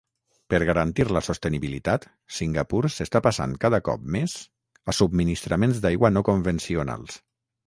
Per 0.51 0.59
garantir 0.67 1.03
la 1.17 1.21
sostenibilitat, 1.27 2.07
Singapur 2.37 2.81
s'està 2.95 3.21
passant 3.27 3.53
cada 3.67 3.81
cop 3.91 4.09
més 4.17 4.35
a 4.87 4.97
subministraments 5.03 5.85
d'aigua 5.85 6.13
no 6.17 6.25
convencionals. 6.33 7.21